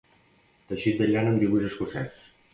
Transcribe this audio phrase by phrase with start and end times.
[0.71, 2.27] Teixit de llana amb dibuix escocès.